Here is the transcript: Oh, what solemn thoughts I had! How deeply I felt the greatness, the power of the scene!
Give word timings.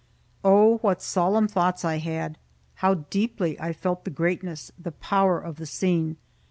Oh, 0.43 0.77
what 0.77 0.99
solemn 0.99 1.47
thoughts 1.47 1.85
I 1.85 1.99
had! 1.99 2.39
How 2.81 2.95
deeply 3.11 3.55
I 3.61 3.71
felt 3.71 4.03
the 4.03 4.09
greatness, 4.09 4.71
the 4.79 4.93
power 4.93 5.39
of 5.39 5.57
the 5.57 5.67
scene! 5.67 6.17